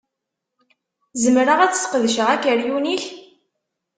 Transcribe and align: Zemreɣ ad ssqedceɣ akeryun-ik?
Zemreɣ 1.21 1.59
ad 1.61 1.73
ssqedceɣ 1.75 2.27
akeryun-ik? 2.35 3.03